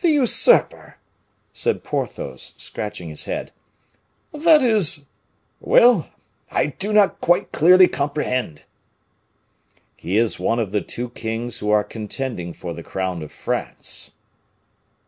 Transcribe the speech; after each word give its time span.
"The 0.00 0.10
usurper!" 0.10 0.98
said 1.52 1.82
Porthos, 1.82 2.54
scratching 2.56 3.08
his 3.08 3.24
head. 3.24 3.50
"That 4.30 4.62
is 4.62 5.06
well, 5.58 6.08
I 6.52 6.66
do 6.66 6.92
not 6.92 7.20
quite 7.20 7.50
clearly 7.50 7.88
comprehend!" 7.88 8.62
"He 9.96 10.18
is 10.18 10.38
one 10.38 10.60
of 10.60 10.70
the 10.70 10.82
two 10.82 11.10
kings 11.10 11.58
who 11.58 11.70
are 11.72 11.82
contending 11.82 12.52
for 12.52 12.72
the 12.72 12.84
crown 12.84 13.22
of 13.24 13.32
France." 13.32 14.12